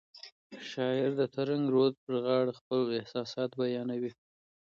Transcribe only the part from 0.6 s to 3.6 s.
شاعر د ترنګ رود په غاړه خپل احساسات